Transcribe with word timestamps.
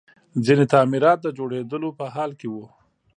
ځینې 0.45 0.65
تعمیرات 0.73 1.19
د 1.21 1.27
جوړېدلو 1.37 1.89
په 1.99 2.05
حال 2.13 2.31
کې 2.39 2.47
وو 2.49 2.65